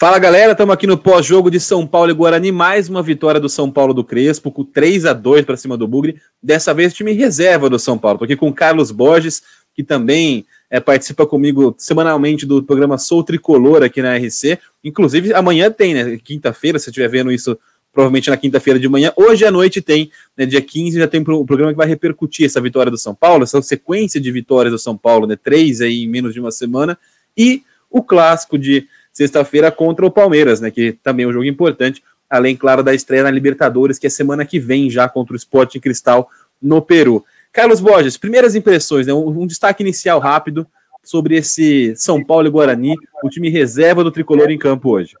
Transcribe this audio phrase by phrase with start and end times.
[0.00, 2.50] Fala galera, estamos aqui no pós-jogo de São Paulo e Guarani.
[2.50, 5.86] Mais uma vitória do São Paulo do Crespo, com 3 a 2 para cima do
[5.86, 6.20] Bugre.
[6.42, 8.16] Dessa vez, time reserva do São Paulo.
[8.16, 9.42] Estou aqui com o Carlos Borges,
[9.74, 14.58] que também é, participa comigo semanalmente do programa Sou Tricolor aqui na RC.
[14.82, 16.18] Inclusive, amanhã tem, né?
[16.24, 17.58] Quinta-feira, se estiver vendo isso,
[17.92, 19.12] provavelmente na quinta-feira de manhã.
[19.16, 22.58] Hoje à noite tem, né, dia 15, já tem um programa que vai repercutir essa
[22.58, 25.36] vitória do São Paulo, essa sequência de vitórias do São Paulo, né?
[25.36, 26.98] Três aí em menos de uma semana.
[27.36, 30.70] E o clássico de sexta-feira contra o Palmeiras, né?
[30.70, 34.44] Que também é um jogo importante, além, claro, da estreia na Libertadores, que é semana
[34.44, 36.30] que vem já contra o Sporting Cristal
[36.62, 37.24] no Peru.
[37.52, 39.12] Carlos Borges, primeiras impressões, né?
[39.12, 40.66] Um, destaque inicial rápido
[41.02, 45.16] sobre esse São Paulo e Guarani, o time reserva do tricolor em campo hoje.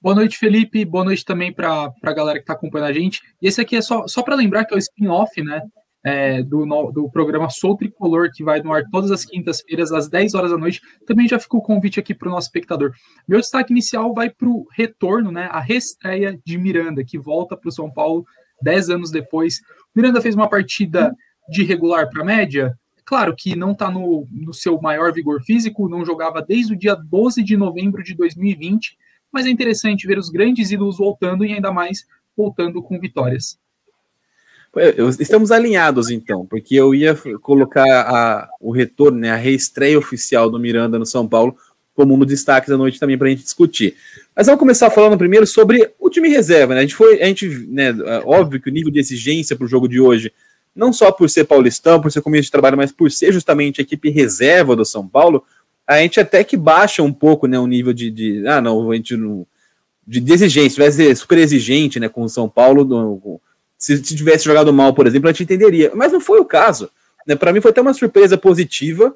[0.00, 0.84] Boa noite, Felipe.
[0.84, 3.22] Boa noite também para a galera que está acompanhando a gente.
[3.40, 5.62] E esse aqui é só, só para lembrar que é o spin-off, né?
[6.04, 10.34] É, do, do programa Sou Tricolor, que vai no ar todas as quintas-feiras, às 10
[10.34, 10.80] horas da noite.
[11.06, 12.92] Também já ficou o convite aqui para o nosso espectador.
[13.26, 17.68] Meu destaque inicial vai para o retorno, né, a reestreia de Miranda, que volta para
[17.68, 18.24] o São Paulo
[18.62, 19.60] 10 anos depois.
[19.94, 21.14] Miranda fez uma partida
[21.48, 22.76] de regular para média.
[23.04, 26.94] Claro que não está no, no seu maior vigor físico, não jogava desde o dia
[26.94, 28.96] 12 de novembro de 2020,
[29.32, 32.04] mas é interessante ver os grandes ídolos voltando e ainda mais
[32.36, 33.58] voltando com vitórias.
[35.20, 40.58] Estamos alinhados, então, porque eu ia colocar a, o retorno, né, a reestreia oficial do
[40.58, 41.56] Miranda no São Paulo
[41.94, 43.96] como um dos destaques da noite também para a gente discutir.
[44.34, 46.74] Mas vamos começar falando primeiro sobre o time reserva.
[46.74, 46.80] Né?
[46.80, 49.68] A gente foi, a gente, né, é óbvio que o nível de exigência para o
[49.68, 50.32] jogo de hoje,
[50.74, 53.82] não só por ser paulistão, por ser começo de trabalho, mas por ser justamente a
[53.82, 55.44] equipe reserva do São Paulo,
[55.86, 58.94] a gente até que baixa um pouco né, o nível de, de ah, não, a
[58.94, 59.46] gente não,
[60.06, 63.40] de, exigência, vai ser super exigente né, com o São Paulo, no,
[63.82, 65.90] se, se tivesse jogado mal, por exemplo, a gente entenderia.
[65.92, 66.88] Mas não foi o caso.
[67.26, 67.34] Né?
[67.34, 69.12] Para mim foi até uma surpresa positiva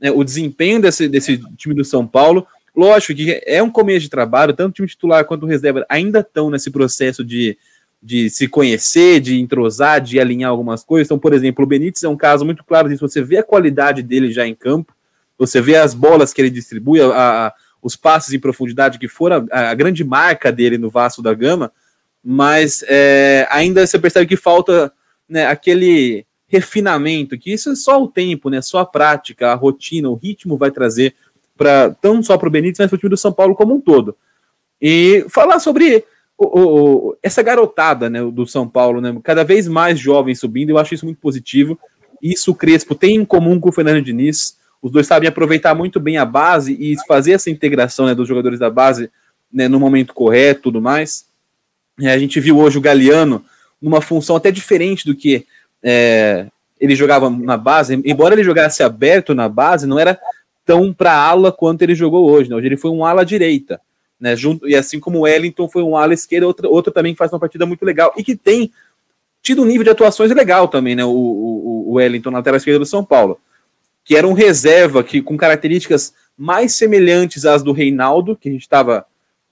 [0.00, 0.10] né?
[0.10, 2.44] o desempenho desse, desse time do São Paulo.
[2.74, 6.18] Lógico que é um começo de trabalho, tanto o time titular quanto o reserva ainda
[6.18, 7.56] estão nesse processo de,
[8.02, 11.06] de se conhecer, de entrosar, de alinhar algumas coisas.
[11.06, 13.06] Então, por exemplo, o Benítez é um caso muito claro disso.
[13.08, 14.92] Você vê a qualidade dele já em campo,
[15.38, 19.46] você vê as bolas que ele distribui, a, a, os passes em profundidade, que foram
[19.52, 21.70] a, a, grande marca dele no Vasco da Gama
[22.30, 24.92] mas é, ainda você percebe que falta
[25.26, 30.10] né, aquele refinamento, que isso é só o tempo, né, só a prática, a rotina,
[30.10, 31.14] o ritmo vai trazer
[31.56, 33.80] para não só para o Benítez, mas para o time do São Paulo como um
[33.80, 34.14] todo.
[34.78, 36.04] E falar sobre
[36.36, 40.76] o, o, essa garotada né, do São Paulo, né, cada vez mais jovens subindo, eu
[40.76, 41.80] acho isso muito positivo.
[42.20, 44.58] Isso o Crespo tem em comum com o Fernando Diniz.
[44.82, 48.58] Os dois sabem aproveitar muito bem a base e fazer essa integração né, dos jogadores
[48.58, 49.10] da base
[49.50, 51.27] né, no momento correto tudo mais.
[52.00, 53.44] É, a gente viu hoje o Galeano
[53.80, 55.46] numa função até diferente do que
[55.82, 56.46] é,
[56.80, 60.18] ele jogava na base, embora ele jogasse aberto na base, não era
[60.64, 62.50] tão para ala quanto ele jogou hoje.
[62.50, 62.56] Né?
[62.56, 63.80] Hoje ele foi um ala direita,
[64.20, 64.36] né?
[64.36, 67.32] Junto, e assim como o Wellington foi um ala esquerda, outra, outra também que faz
[67.32, 68.70] uma partida muito legal e que tem
[69.42, 71.04] tido um nível de atuações legal também, né?
[71.04, 73.38] O, o, o Wellington na tela esquerda do São Paulo,
[74.04, 78.62] que era um reserva que com características mais semelhantes às do Reinaldo, que a gente
[78.62, 79.06] estava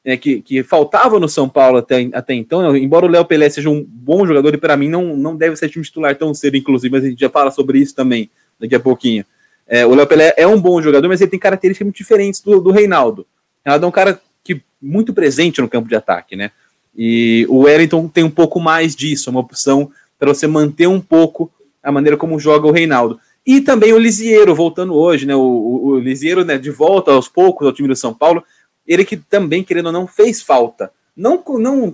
[0.07, 3.51] né, que, que faltava no São Paulo até, até então, né, embora o Léo Pelé
[3.51, 6.57] seja um bom jogador e para mim não, não deve ser time titular tão cedo,
[6.57, 9.25] inclusive, mas a gente já fala sobre isso também daqui a pouquinho.
[9.67, 12.61] É, o Léo Pelé é um bom jogador, mas ele tem características muito diferentes do,
[12.61, 13.27] do Reinaldo.
[13.65, 16.53] Reinaldo é um cara que muito presente no campo de ataque, né?
[16.97, 21.51] E o Wellington tem um pouco mais disso, uma opção para você manter um pouco
[21.83, 23.19] a maneira como joga o Reinaldo.
[23.45, 25.35] E também o Lisieiro, voltando hoje, né?
[25.35, 28.45] O, o, o Lisieiro, né, de volta aos poucos ao time do São Paulo,
[28.87, 30.91] ele que também, querendo ou não, fez falta.
[31.17, 31.93] Não, não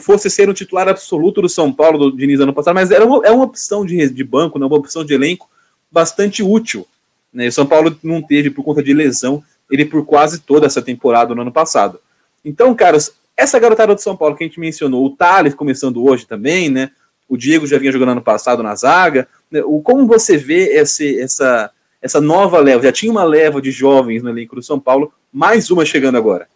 [0.00, 3.24] fosse ser um titular absoluto do São Paulo do Diniz ano passado, mas era uma,
[3.24, 5.48] é uma opção de, de banco, né, uma opção de elenco
[5.90, 6.86] bastante útil.
[7.32, 7.46] Né?
[7.46, 11.34] O São Paulo não teve por conta de lesão ele por quase toda essa temporada
[11.34, 11.98] no ano passado.
[12.44, 16.26] Então, caras, essa garotada do São Paulo que a gente mencionou, o Thales começando hoje
[16.26, 16.90] também, né?
[17.28, 19.26] O Diego já vinha jogando ano passado na zaga.
[19.50, 19.62] Né?
[19.64, 21.70] O, como você vê esse, essa,
[22.04, 22.82] essa nova leva?
[22.82, 26.46] Já tinha uma leva de jovens no elenco do São Paulo mais uma chegando agora.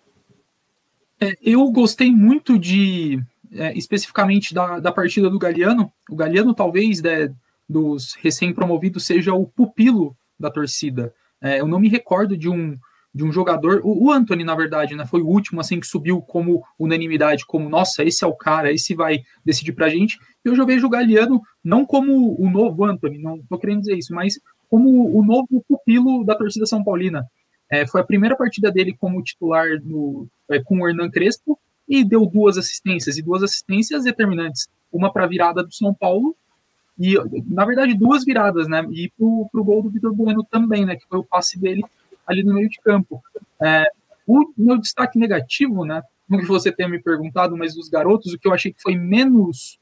[1.18, 3.18] É, eu gostei muito de,
[3.50, 5.90] é, especificamente da, da partida do Galeano.
[6.10, 7.34] O Galeano, talvez, né,
[7.66, 11.14] dos recém-promovidos, seja o pupilo da torcida.
[11.40, 12.76] É, eu não me recordo de um,
[13.14, 13.80] de um jogador.
[13.82, 17.70] O, o Anthony, na verdade, né, foi o último assim que subiu como unanimidade, como
[17.70, 20.18] nossa, esse é o cara, esse vai decidir pra gente.
[20.44, 24.14] Eu já vejo o Galeano não como o novo Anthony, não tô querendo dizer isso,
[24.14, 27.26] mas como o novo pupilo da torcida São Paulina.
[27.70, 32.04] É, foi a primeira partida dele como titular no, é, com o Hernan Crespo e
[32.04, 34.68] deu duas assistências, e duas assistências determinantes.
[34.92, 36.34] Uma para a virada do São Paulo,
[36.98, 37.14] e
[37.46, 38.84] na verdade duas viradas, né?
[38.90, 40.96] E para o gol do Vitor Bueno também, né?
[40.96, 41.84] Que foi o passe dele
[42.26, 43.22] ali no meio de campo.
[43.62, 43.84] É,
[44.26, 46.02] O meu destaque negativo, né?
[46.28, 48.94] Não que você tenha me perguntado, mas dos garotos, o que eu achei que foi
[48.94, 49.78] menos,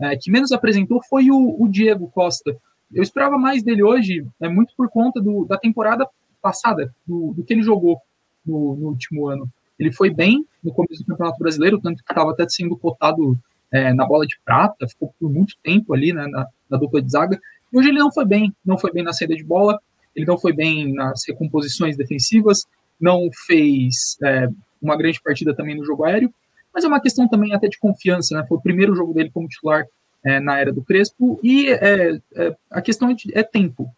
[0.00, 2.56] é, que menos apresentou foi o, o, Diego Costa.
[2.94, 6.08] Eu esperava mais dele hoje, é muito por conta do, da temporada
[6.40, 7.98] passada, do, do que ele jogou
[8.46, 9.48] no, no, último ano.
[9.78, 13.36] Ele foi bem no começo do Campeonato Brasileiro, tanto que estava até sendo cotado
[13.72, 17.10] é, na bola de prata, ficou por muito tempo ali né, na, na dupla de
[17.10, 17.40] zaga.
[17.72, 19.80] E hoje ele não foi bem, não foi bem na saída de bola,
[20.14, 22.64] ele não foi bem nas recomposições defensivas,
[23.00, 24.48] não fez é,
[24.80, 26.32] uma grande partida também no jogo aéreo,
[26.72, 28.44] mas é uma questão também até de confiança, né?
[28.48, 29.84] Foi o primeiro jogo dele como titular
[30.24, 33.88] é, na era do Crespo, e é, é a questão é, tempo.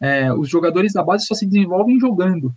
[0.00, 2.54] É, os jogadores da base só se desenvolvem jogando,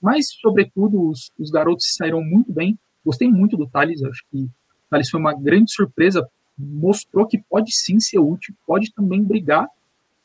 [0.00, 2.78] mas, sobretudo, os, os garotos saíram muito bem.
[3.04, 4.50] Gostei muito do Thales, acho que o
[4.90, 6.26] Thales foi uma grande surpresa,
[6.56, 9.66] mostrou que pode sim ser útil, pode também brigar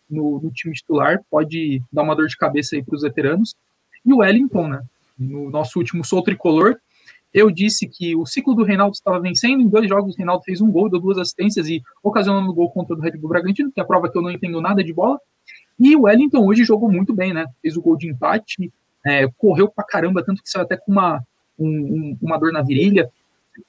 [0.10, 3.56] no, no time titular, pode dar uma dor de cabeça aí para os veteranos.
[4.06, 4.82] E o Wellington, né?
[5.18, 6.78] No nosso último Sou Tricolor,
[7.34, 9.62] eu disse que o ciclo do Reinaldo estava vencendo.
[9.62, 12.70] Em dois jogos, o Reinaldo fez um gol, deu duas assistências e ocasionando o gol
[12.70, 14.94] contra o Red Bull Bragantino, que é a prova que eu não entendo nada de
[14.94, 15.20] bola.
[15.80, 17.48] E o Wellington hoje jogou muito bem, né?
[17.62, 18.72] Fez o gol de empate,
[19.06, 21.24] é, correu pra caramba, tanto que saiu até com uma,
[21.58, 23.10] um, uma dor na virilha.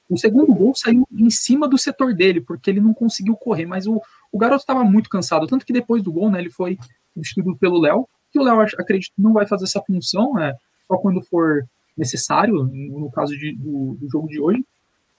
[0.09, 3.87] O segundo gol saiu em cima do setor dele, porque ele não conseguiu correr, mas
[3.87, 3.99] o,
[4.31, 6.77] o garoto estava muito cansado, tanto que depois do gol, né, ele foi
[7.13, 10.55] substituído pelo Léo, que o Léo, acredito, não vai fazer essa função, né,
[10.87, 11.67] só quando for
[11.97, 14.63] necessário, no caso de, do, do, jogo de hoje,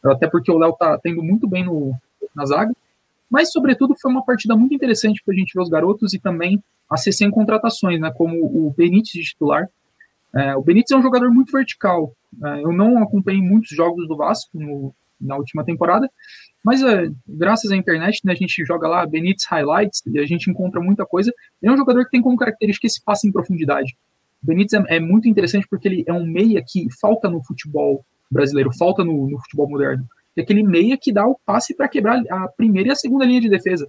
[0.05, 1.93] até porque o Léo tá tendo muito bem no,
[2.35, 2.73] na zaga,
[3.31, 6.63] mas, sobretudo, foi uma partida muito interessante para a gente ver os garotos e também
[6.89, 9.69] as 100 contratações, né, como o Benítez de titular,
[10.35, 12.13] é, o Benítez é um jogador muito vertical.
[12.45, 16.11] É, eu não acompanhei muitos jogos do Vasco no, na última temporada,
[16.63, 20.51] mas é, graças à internet, né, a gente joga lá Benítez Highlights e a gente
[20.51, 21.33] encontra muita coisa.
[21.63, 23.97] Ele é um jogador que tem como característica esse passe em profundidade.
[24.43, 28.71] Benítez é, é muito interessante porque ele é um meia que falta no futebol brasileiro,
[28.77, 30.07] falta no, no futebol moderno.
[30.37, 33.41] É aquele meia que dá o passe para quebrar a primeira e a segunda linha
[33.41, 33.89] de defesa.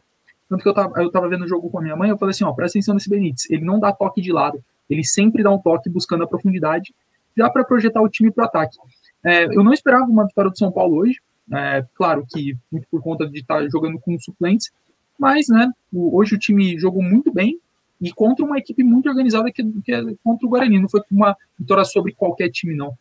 [0.50, 2.32] Tanto que eu tava, eu tava vendo o jogo com a minha mãe, eu falei
[2.32, 5.52] assim, ó, presta atenção nesse Benítez, ele não dá toque de lado, ele sempre dá
[5.52, 6.94] um toque buscando a profundidade,
[7.36, 8.78] já para projetar o time para o ataque.
[9.24, 11.20] É, eu não esperava uma vitória do São Paulo hoje,
[11.52, 14.72] é, claro que muito por conta de estar tá jogando com suplentes,
[15.20, 17.60] mas né, o, hoje o time jogou muito bem
[18.02, 20.80] e contra uma equipe muito organizada que, que é contra o Guarani.
[20.80, 22.94] Não foi uma vitória sobre qualquer time, não.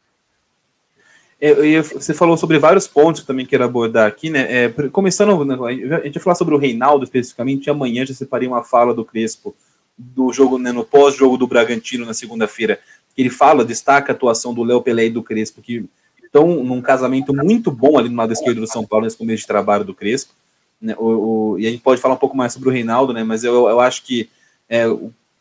[1.39, 4.65] É, você falou sobre vários pontos que também quero abordar aqui, né?
[4.65, 7.69] É, começando, né, a gente vai falar sobre o Reinaldo especificamente.
[7.69, 9.55] Amanhã já separei uma fala do Crespo
[9.97, 12.79] do jogo, né, no pós-jogo do Bragantino na segunda-feira,
[13.17, 15.87] ele fala, destaca a atuação do Léo Pelé e do Crespo, que
[16.23, 19.47] estão num casamento muito bom ali no lado esquerdo do São Paulo nesse começo de
[19.47, 20.35] trabalho do Crespo.
[20.81, 23.25] Né, o, o, e a gente pode falar um pouco mais sobre o Reinaldo, né?
[23.25, 24.29] Mas eu, eu acho que,
[24.69, 24.85] é,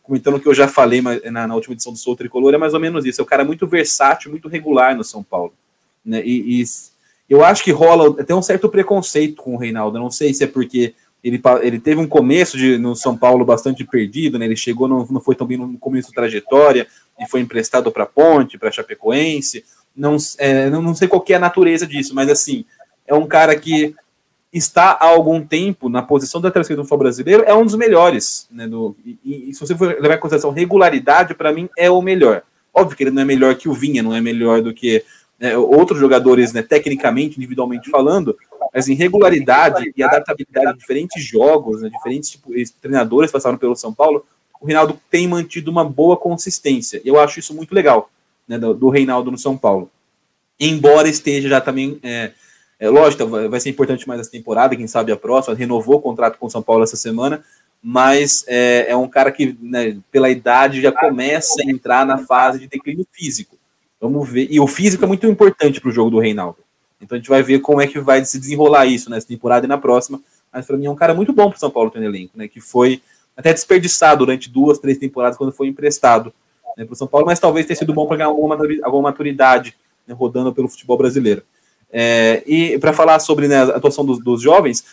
[0.03, 2.73] comentando o que eu já falei na, na, última edição do Sou Tricolor, é mais
[2.73, 3.21] ou menos isso.
[3.21, 5.53] É um cara muito versátil, muito regular no São Paulo.
[6.05, 6.65] Né, e, e
[7.29, 9.97] eu acho que rola até um certo preconceito com o Reinaldo.
[9.97, 10.93] Não sei se é porque
[11.23, 14.45] ele, ele teve um começo de, no São Paulo bastante perdido, né?
[14.45, 16.87] Ele chegou, não, não foi tão bem no começo da trajetória,
[17.19, 19.65] e foi emprestado para Ponte, para Chapecoense.
[19.95, 22.63] Não, é, não, não sei qual é a natureza disso, mas assim,
[23.07, 23.95] é um cara que
[24.57, 28.47] está há algum tempo na posição da terceira do futebol brasileiro, é um dos melhores.
[28.49, 32.01] Né, do, e, e, se você for levar em consideração regularidade, para mim é o
[32.01, 32.41] melhor.
[32.73, 35.03] Óbvio que ele não é melhor que o Vinha, não é melhor do que
[35.37, 38.35] né, outros jogadores, né, tecnicamente, individualmente falando,
[38.73, 42.51] mas em regularidade e adaptabilidade a diferentes jogos, né, diferentes tipo,
[42.81, 44.25] treinadores passaram pelo São Paulo,
[44.61, 47.01] o Reinaldo tem mantido uma boa consistência.
[47.03, 48.09] Eu acho isso muito legal
[48.47, 49.91] né, do, do Reinaldo no São Paulo.
[50.57, 51.99] Embora esteja já também.
[52.01, 52.31] É,
[52.79, 55.55] é, lógico, vai ser importante mais essa temporada, quem sabe a próxima.
[55.55, 57.43] Renovou o contrato com o São Paulo essa semana,
[57.81, 62.59] mas é, é um cara que, né, pela idade, já começa a entrar na fase
[62.59, 63.57] de declínio físico.
[63.99, 64.47] Vamos ver.
[64.51, 66.57] E o físico é muito importante para o jogo do Reinaldo.
[67.01, 69.69] Então a gente vai ver como é que vai se desenrolar isso nessa temporada e
[69.69, 70.21] na próxima.
[70.51, 72.37] Mas para mim é um cara muito bom para o São Paulo ter no elenco,
[72.37, 72.47] né?
[72.47, 73.01] Que foi
[73.35, 76.33] até desperdiçado durante duas, três temporadas quando foi emprestado
[76.77, 79.75] né, para o São Paulo, mas talvez tenha sido bom para ganhar alguma, alguma maturidade
[80.07, 81.43] né, rodando pelo futebol brasileiro.
[81.97, 84.83] É, e para falar sobre né, a atuação dos, dos, jovens,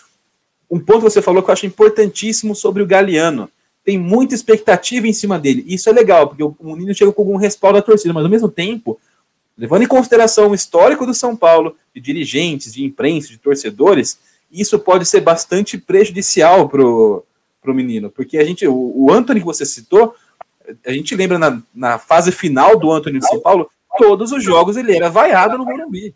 [0.70, 3.50] um ponto que você falou que eu acho importantíssimo sobre o Galeano.
[3.84, 5.64] Tem muita expectativa em cima dele.
[5.66, 8.30] Isso é legal, porque o, o Nino chega com algum respaldo da torcida, mas ao
[8.30, 9.00] mesmo tempo
[9.56, 14.18] Levando em consideração o histórico do São Paulo, de dirigentes, de imprensa, de torcedores,
[14.50, 17.24] isso pode ser bastante prejudicial pro,
[17.60, 20.14] pro menino, porque a gente, o, o Anthony que você citou,
[20.86, 24.76] a gente lembra na, na fase final do Anthony do São Paulo, todos os jogos
[24.76, 26.14] ele era vaiado no Morumbi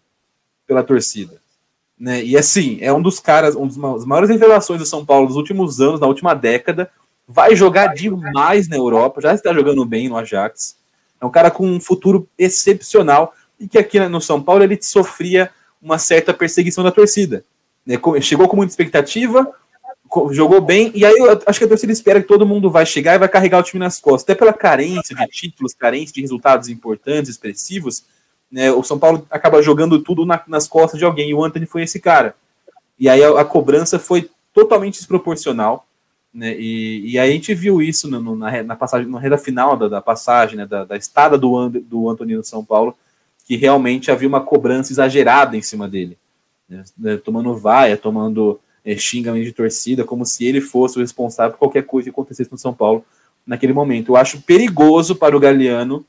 [0.66, 1.40] pela torcida.
[1.98, 2.22] Né?
[2.22, 5.80] E assim, é um dos caras, um dos maiores revelações do São Paulo dos últimos
[5.80, 6.90] anos, da última década.
[7.26, 10.76] Vai jogar demais na Europa, já está jogando bem no Ajax.
[11.20, 13.34] É um cara com um futuro excepcional.
[13.58, 17.44] e que aqui no São Paulo ele sofria uma certa perseguição da torcida.
[17.86, 17.96] Né?
[18.20, 19.50] Chegou com muita expectativa,
[20.30, 23.14] jogou bem, e aí eu acho que a torcida espera que todo mundo vai chegar
[23.14, 24.24] e vai carregar o time nas costas.
[24.24, 28.04] Até pela carência de títulos, carência de resultados importantes, expressivos,
[28.56, 31.66] né, o São Paulo acaba jogando tudo na, nas costas de alguém, e o Anthony
[31.66, 32.34] foi esse cara.
[32.98, 35.86] E aí a, a cobrança foi totalmente desproporcional,
[36.32, 39.36] né, e, e aí a gente viu isso no, no, na, na, passagem, na reta
[39.36, 42.96] final da, da passagem, né, da, da estada do, do Anthony no São Paulo,
[43.46, 46.16] que realmente havia uma cobrança exagerada em cima dele,
[46.66, 51.52] né, né tomando vaia, tomando é, xingamento de torcida, como se ele fosse o responsável
[51.52, 53.04] por qualquer coisa que acontecesse no São Paulo
[53.46, 54.12] naquele momento.
[54.12, 56.06] Eu acho perigoso para o Galeano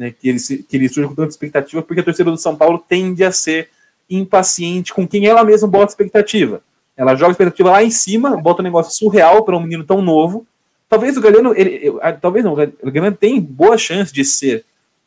[0.00, 2.82] né, que, ele, que ele surja com tanta expectativa, porque a torcida do São Paulo
[2.88, 3.68] tende a ser
[4.08, 6.62] impaciente com quem ela mesma bota expectativa.
[6.96, 10.46] Ela joga expectativa lá em cima, bota um negócio surreal para um menino tão novo.
[10.88, 14.64] Talvez o Galeano, ele, talvez não, o Galeano tem boa chance de ser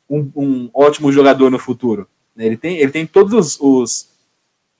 [0.07, 2.07] um, um ótimo jogador no futuro.
[2.35, 2.45] Né?
[2.45, 4.13] Ele, tem, ele tem todos os, os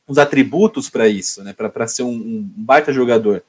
[0.08, 1.54] os atributos para isso, né?
[1.54, 3.42] Para ser um, um, baita jogador.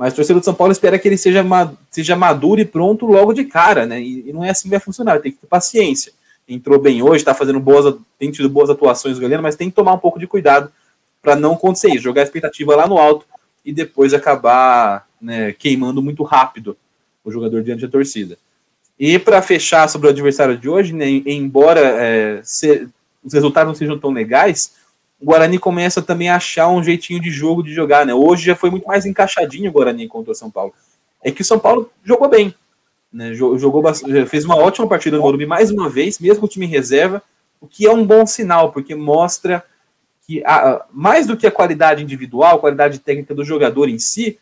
[0.00, 1.44] Mas o torcedor do São Paulo espera que ele seja,
[1.90, 4.00] seja maduro e pronto logo de cara, né?
[4.00, 6.10] E, não é assim que vai funcionar, tem que ter paciência.
[6.48, 9.92] Entrou bem hoje, está fazendo boas, tem tido boas atuações Galeno, mas tem que tomar
[9.92, 10.72] um pouco de cuidado
[11.20, 13.26] para não acontecer isso, jogar a expectativa lá no alto
[13.62, 16.78] e depois acabar né, queimando muito rápido
[17.22, 18.38] o jogador diante da torcida.
[18.98, 22.40] E para fechar sobre o adversário de hoje, né, embora é,
[23.22, 24.72] os resultados não sejam tão legais,
[25.20, 28.14] o Guarani começa também a achar um jeitinho de jogo de jogar, né?
[28.14, 30.72] Hoje já foi muito mais encaixadinho o Guarani contra o São Paulo.
[31.22, 32.54] É que o São Paulo jogou bem,
[33.12, 33.34] né?
[33.34, 33.82] Jogou
[34.26, 37.22] fez uma ótima partida no Morumbi mais uma vez, mesmo o time reserva,
[37.60, 39.62] o que é um bom sinal, porque mostra
[40.26, 44.38] que a, mais do que a qualidade individual, a qualidade técnica do jogador em si,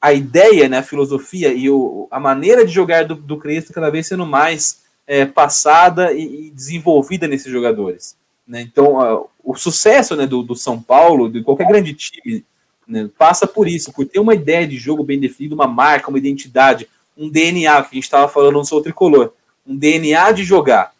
[0.00, 3.90] a ideia, né, a filosofia e o, a maneira de jogar do, do Crespo cada
[3.90, 8.16] vez sendo mais é, passada e, e desenvolvida nesses jogadores.
[8.46, 8.60] Né?
[8.60, 12.44] Então, uh, o sucesso né, do, do, São Paulo, de qualquer grande time,
[12.86, 16.18] né, passa por isso, por ter uma ideia de jogo bem definida, uma marca, uma
[16.18, 19.32] identidade, um DNA, que a gente estava falando no seu tricolor,
[19.66, 20.92] um DNA de jogar.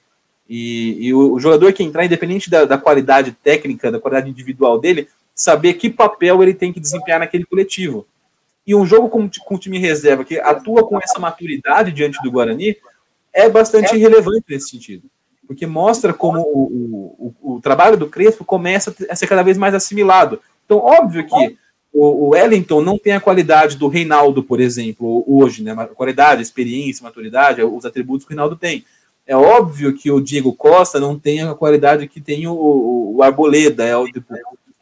[0.48, 4.80] E, e o, o, jogador que entrar, independente da, da, qualidade técnica, da qualidade individual
[4.80, 8.06] dele, saber que papel ele tem que desempenhar naquele coletivo.
[8.66, 12.76] E um jogo com, com time reserva que atua com essa maturidade diante do Guarani
[13.32, 13.98] é bastante é.
[13.98, 15.08] relevante nesse sentido
[15.46, 19.74] porque mostra como o, o, o, trabalho do Crespo começa a ser cada vez mais
[19.74, 20.40] assimilado.
[20.64, 21.56] Então, óbvio que
[21.92, 25.74] o, o Wellington não tem a qualidade do Reinaldo, por exemplo, hoje, né?
[25.94, 28.84] Qualidade, experiência, maturidade, os atributos que o Reinaldo tem.
[29.26, 33.84] É óbvio que o Diego Costa não tem a qualidade que tem o, o Arboleda,
[33.84, 34.10] é, o, é,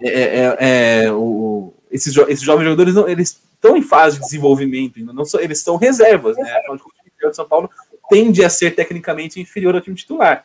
[0.02, 4.98] é, é, é o, esses, esses jovens jogadores não, eles estão em fase de desenvolvimento,
[5.00, 6.52] não são, eles são reservas, né?
[7.24, 7.70] O São Paulo
[8.10, 10.44] tende a ser tecnicamente inferior ao time titular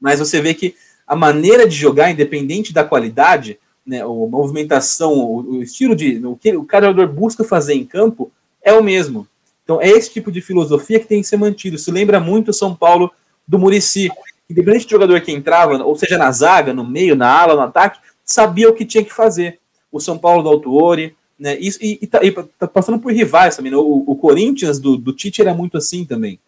[0.00, 0.74] mas você vê que
[1.06, 6.24] a maneira de jogar, independente da qualidade, né, a movimentação, o, o estilo de.
[6.24, 8.30] O que o cada jogador busca fazer em campo
[8.62, 9.26] é o mesmo.
[9.64, 11.78] Então é esse tipo de filosofia que tem que ser mantido.
[11.78, 13.10] Se lembra muito o São Paulo
[13.46, 14.10] do Murici.
[14.48, 18.00] Independente do jogador que entrava, ou seja, na zaga, no meio, na ala, no ataque,
[18.24, 19.60] sabia o que tinha que fazer.
[19.92, 21.56] O São Paulo do Autuori, né?
[21.58, 23.70] Isso, e, e, tá, e tá passando por rivais também.
[23.70, 23.78] Né?
[23.78, 26.38] O, o Corinthians do, do Tite era muito assim também.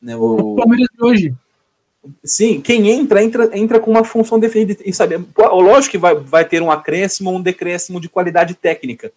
[0.00, 0.16] Né?
[0.16, 1.34] O, o Palmeiras de hoje.
[2.24, 4.76] Sim, quem entra, entra, entra com uma função definida.
[4.84, 9.12] E sabe, lógico que vai, vai ter um acréscimo ou um decréscimo de qualidade técnica.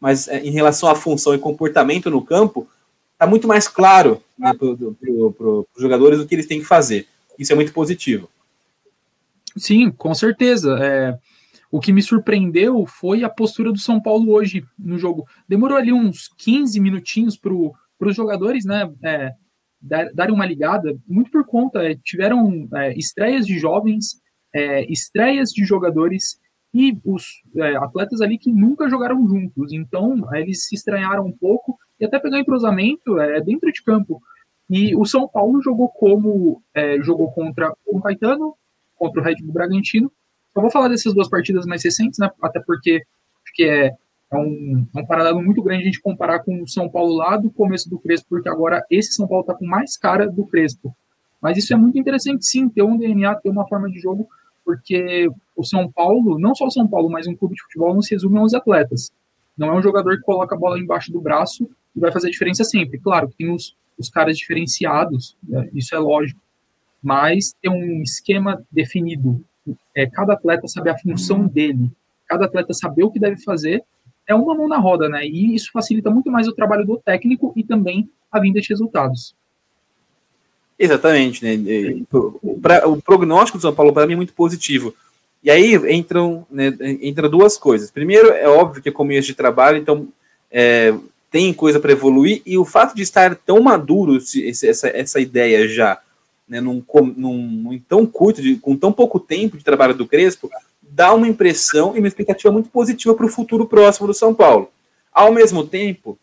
[0.00, 2.66] Mas é, em relação à função e comportamento no campo,
[3.12, 7.06] está muito mais claro né, para os jogadores o que eles têm que fazer.
[7.38, 8.28] Isso é muito positivo.
[9.56, 10.78] Sim, com certeza.
[10.80, 11.18] É,
[11.70, 15.26] o que me surpreendeu foi a postura do São Paulo hoje no jogo.
[15.48, 19.32] Demorou ali uns 15 minutinhos para os jogadores né, é,
[19.82, 24.20] darem uma ligada, muito por conta, é, tiveram é, estreias de jovens,
[24.54, 26.38] é, estreias de jogadores
[26.74, 29.72] e os é, atletas ali que nunca jogaram juntos.
[29.72, 34.22] Então, eles se estranharam um pouco e até pegar entrosamento é, dentro de campo.
[34.70, 38.54] E o São Paulo jogou como é, jogou contra o Caetano,
[38.94, 40.10] contra o Red Bull Bragantino.
[40.54, 42.30] Eu vou falar dessas duas partidas mais recentes, né?
[42.40, 43.02] Até porque
[43.54, 43.92] que é
[44.32, 47.36] é um, é um paralelo muito grande a gente comparar com o São Paulo lá
[47.36, 50.96] do começo do Crespo, porque agora esse São Paulo está com mais cara do Crespo.
[51.40, 54.26] Mas isso é muito interessante, sim, ter um DNA, ter uma forma de jogo,
[54.64, 58.00] porque o São Paulo, não só o São Paulo, mas um clube de futebol não
[58.00, 59.12] se resume aos atletas.
[59.56, 62.30] Não é um jogador que coloca a bola embaixo do braço e vai fazer a
[62.30, 62.98] diferença sempre.
[62.98, 66.40] Claro que tem os, os caras diferenciados, né, isso é lógico,
[67.02, 69.44] mas tem um esquema definido.
[69.94, 71.90] É, cada atleta sabe a função dele,
[72.26, 73.84] cada atleta saber o que deve fazer
[74.26, 75.26] é uma mão na roda, né?
[75.26, 79.34] E isso facilita muito mais o trabalho do técnico e também a vinda de resultados.
[80.78, 82.04] Exatamente, né?
[82.84, 84.94] O prognóstico do São Paulo para mim é muito positivo.
[85.42, 87.90] E aí entram, né, entra duas coisas.
[87.90, 90.08] Primeiro, é óbvio que é começo de trabalho, então
[90.50, 90.94] é,
[91.30, 95.66] tem coisa para evoluir, e o fato de estar tão maduro esse, essa, essa ideia
[95.66, 95.98] já,
[96.48, 96.84] né, num,
[97.16, 100.48] num, num tão curto, de, com tão pouco tempo de trabalho do Crespo,
[100.94, 104.70] dá uma impressão e uma expectativa muito positiva para o futuro próximo do São Paulo.
[105.12, 106.18] Ao mesmo tempo,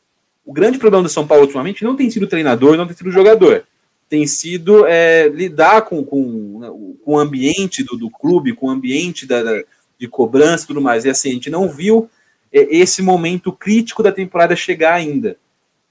[0.46, 3.64] o grande problema do São Paulo ultimamente não tem sido treinador, não tem sido jogador.
[4.08, 6.68] Tem sido é, lidar com, com, né,
[7.04, 9.64] com o ambiente do, do clube, com o ambiente da, da,
[10.00, 11.06] de cobrança e tudo mais.
[11.06, 12.10] E assim, a gente não viu
[12.52, 15.38] é, esse momento crítico da temporada chegar ainda.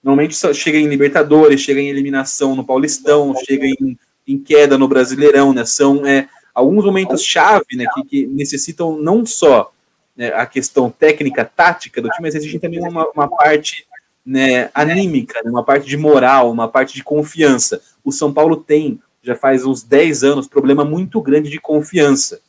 [0.03, 5.53] Normalmente chega em Libertadores, chega em eliminação no Paulistão, chega em, em queda no Brasileirão,
[5.53, 5.65] né?
[5.65, 7.87] São é, alguns momentos chave, né?
[7.95, 9.73] Que, que necessitam não só
[10.17, 13.87] né, a questão técnica, tática do time, mas existe também uma, uma parte
[14.27, 17.81] né, anímica, né, uma parte de moral, uma parte de confiança.
[18.05, 22.41] O São Paulo tem, já faz uns 10 anos, problema muito grande de confiança.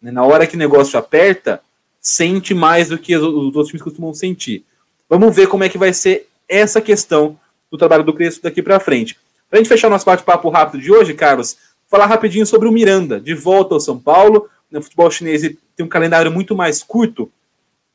[0.00, 0.10] Né?
[0.10, 1.60] Na hora que o negócio aperta,
[2.00, 4.64] sente mais do que os outros times costumam sentir.
[5.06, 7.38] Vamos ver como é que vai ser essa questão
[7.70, 9.18] do trabalho do Crespo daqui para frente.
[9.50, 11.58] Para a gente fechar nosso bate-papo rápido de hoje, Carlos,
[11.90, 14.48] falar rapidinho sobre o Miranda, de volta ao São Paulo.
[14.70, 17.30] No né, futebol chinês tem um calendário muito mais curto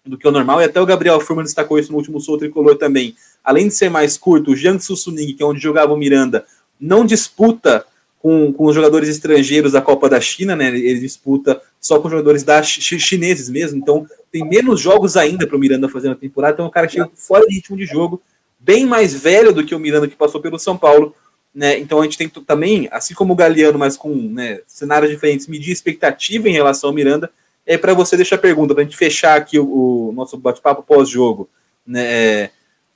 [0.06, 2.76] do que o normal, e até o Gabriel Furman destacou isso no último Sou Tricolor
[2.76, 3.16] também.
[3.44, 6.46] Além de ser mais curto, o Jiangsu Suning, que é onde jogava o Miranda,
[6.80, 7.84] não disputa
[8.20, 10.68] com, com os jogadores estrangeiros da Copa da China, né?
[10.68, 15.56] Ele disputa só com jogadores da ch chineses mesmo, então tem menos jogos ainda para
[15.56, 18.22] o Miranda fazer na temporada, então o cara chega fora de ritmo de jogo,
[18.60, 21.16] bem mais velho do que o Miranda que passou pelo São Paulo,
[21.56, 21.80] né?
[21.80, 25.72] Então a gente tem também, assim como o Galeano, mas com né, cenários diferentes, medir
[25.72, 27.32] expectativa em relação ao Miranda.
[27.66, 30.84] É para você deixar a pergunta, para a gente fechar aqui o, o nosso bate-papo
[30.84, 31.50] pós-jogo.
[31.88, 32.04] Né?
[32.04, 32.50] É,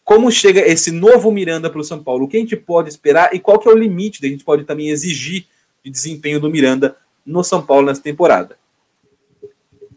[0.03, 2.25] como chega esse novo Miranda para o São Paulo?
[2.25, 4.43] O que a gente pode esperar e qual que é o limite que a gente
[4.43, 5.45] pode também exigir
[5.83, 8.57] de desempenho do Miranda no São Paulo nessa temporada?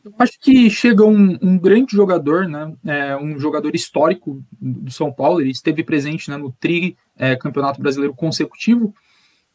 [0.04, 2.74] Eu acho que chega um, um grande jogador, né?
[2.84, 5.40] É, um jogador histórico do São Paulo.
[5.40, 8.94] Ele esteve presente né, no tri é, campeonato brasileiro consecutivo.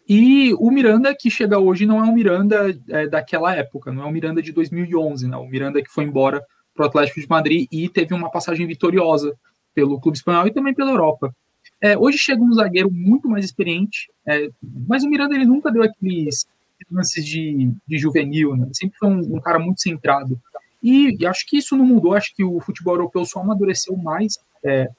[0.08, 4.06] E o Miranda que chega hoje não é o Miranda é, daquela época, não é
[4.06, 5.36] o Miranda de 2011, né?
[5.36, 6.42] O Miranda que foi embora
[6.74, 9.36] para o Atlético de Madrid e teve uma passagem vitoriosa
[9.76, 11.36] pelo clube espanhol e também pela Europa.
[11.82, 14.50] É, hoje chega um zagueiro muito mais experiente, é,
[14.88, 16.48] mas o Miranda ele nunca deu aqueles
[16.90, 18.70] lances de, de juvenil, né?
[18.72, 20.40] sempre foi um, um cara muito centrado.
[20.82, 24.90] E, acho que isso não mudou, acho que o futebol europeu só amadureceu mais é,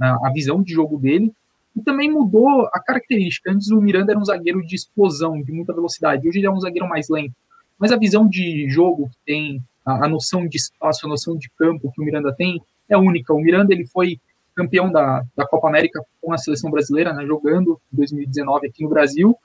[0.00, 1.32] a, a, visão de jogo dele,
[1.76, 3.50] e também mudou a característica.
[3.50, 6.60] Antes o Miranda era um zagueiro de explosão, de muita velocidade, hoje ele é um
[6.60, 7.34] zagueiro mais lento.
[7.78, 11.48] Mas a visão de jogo que tem, a, a noção de espaço, a noção de
[11.50, 13.32] campo que o Miranda tem, é única.
[13.32, 14.18] O Miranda ele foi
[14.54, 18.88] campeão da, da Copa América com a seleção brasileira, né, jogando em 2019 aqui no
[18.88, 19.36] Brasil,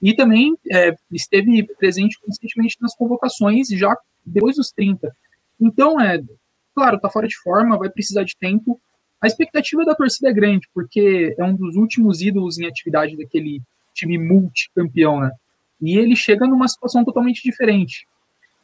[0.00, 5.14] e também é, esteve presente constantemente nas convocações já depois dos 30.
[5.60, 6.22] Então, é
[6.74, 8.80] claro, está fora de forma, vai precisar de tempo.
[9.20, 13.60] A expectativa da torcida é grande, porque é um dos últimos ídolos em atividade daquele
[13.92, 15.32] time multicampeão, né?
[15.80, 18.06] E ele chega numa situação totalmente diferente.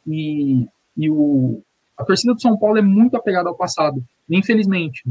[0.07, 1.61] E, e o,
[1.97, 5.03] a torcida do São Paulo é muito apegada ao passado, infelizmente.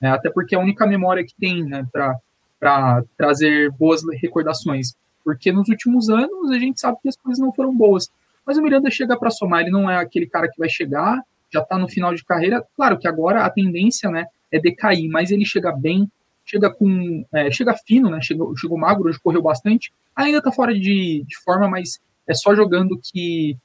[0.00, 0.10] Né?
[0.10, 4.94] Até porque é a única memória que tem né, para trazer boas recordações.
[5.24, 8.10] Porque nos últimos anos a gente sabe que as coisas não foram boas.
[8.44, 11.60] Mas o Miranda chega para somar, ele não é aquele cara que vai chegar, já
[11.60, 12.64] está no final de carreira.
[12.76, 16.10] Claro que agora a tendência né, é decair, mas ele chega bem,
[16.44, 17.24] chega com.
[17.32, 18.20] É, chega fino, né?
[18.22, 19.92] Chegou, chegou magro, hoje correu bastante.
[20.16, 23.56] Ainda está fora de, de forma, mas é só jogando que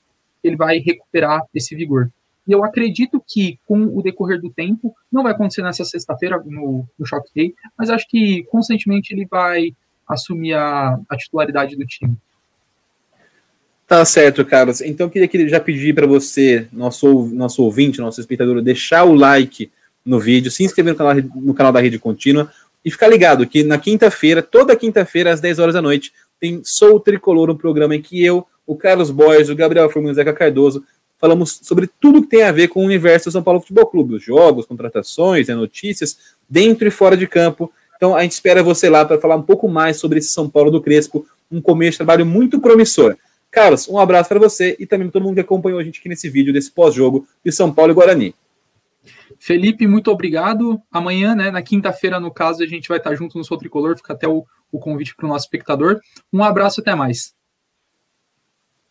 [0.43, 2.11] ele vai recuperar esse vigor.
[2.45, 6.85] E eu acredito que, com o decorrer do tempo, não vai acontecer nessa sexta-feira no,
[6.99, 9.73] no Shock Day, mas acho que constantemente ele vai
[10.07, 12.15] assumir a, a titularidade do time.
[13.87, 14.81] Tá certo, Carlos.
[14.81, 19.71] Então, eu queria já pedir para você, nosso, nosso ouvinte, nosso espectador, deixar o like
[20.05, 22.51] no vídeo, se inscrever no canal, no canal da Rede Contínua
[22.83, 26.99] e ficar ligado que na quinta-feira, toda quinta-feira, às 10 horas da noite, tem Sou
[26.99, 30.33] Tricolor, um programa em que eu, o Carlos Boys, o Gabriel Formiga e o Zeca
[30.33, 30.83] Cardoso
[31.23, 34.15] falamos sobre tudo que tem a ver com o universo do São Paulo Futebol Clube,
[34.15, 36.17] os jogos, contratações, né, notícias,
[36.49, 37.71] dentro e fora de campo.
[38.03, 40.69] Então a gente espera você lá para falar um pouco mais sobre esse São Paulo
[40.69, 43.15] do Crespo, um começo de trabalho muito promissor.
[43.49, 46.09] Carlos, um abraço para você e também para todo mundo que acompanhou a gente aqui
[46.09, 48.35] nesse vídeo desse pós-jogo de São Paulo e Guarani.
[49.39, 50.81] Felipe, muito obrigado.
[50.91, 54.11] Amanhã, né, na quinta-feira, no caso, a gente vai estar junto no Sou Tricolor, fica
[54.11, 56.01] até o, o convite para o nosso espectador.
[56.33, 57.33] Um abraço, até mais.